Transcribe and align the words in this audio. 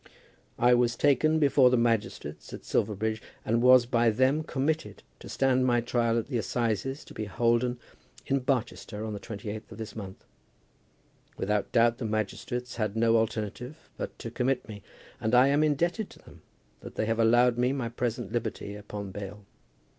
I 0.57 0.73
was 0.73 0.95
taken 0.95 1.37
before 1.37 1.69
the 1.69 1.77
magistrates 1.77 2.51
at 2.53 2.65
Silverbridge, 2.65 3.21
and 3.45 3.61
was 3.61 3.85
by 3.85 4.09
them 4.09 4.41
committed 4.41 5.03
to 5.19 5.29
stand 5.29 5.63
my 5.67 5.79
trial 5.79 6.17
at 6.17 6.25
the 6.25 6.39
assizes 6.39 7.05
to 7.05 7.13
be 7.13 7.25
holden 7.25 7.77
in 8.25 8.39
Barchester 8.39 9.05
on 9.05 9.13
the 9.13 9.19
28th 9.19 9.71
of 9.71 9.77
this 9.77 9.95
month. 9.95 10.25
Without 11.37 11.71
doubt, 11.71 11.99
the 11.99 12.05
magistrates 12.05 12.77
had 12.77 12.95
no 12.95 13.15
alternative 13.17 13.77
but 13.95 14.17
to 14.17 14.31
commit 14.31 14.67
me, 14.67 14.81
and 15.19 15.35
I 15.35 15.49
am 15.49 15.63
indebted 15.63 16.09
to 16.09 16.17
them 16.25 16.41
that 16.79 16.95
they 16.95 17.05
have 17.05 17.19
allowed 17.19 17.59
me 17.59 17.71
my 17.71 17.87
present 17.89 18.31
liberty 18.31 18.73
upon 18.75 19.11
bail. 19.11 19.45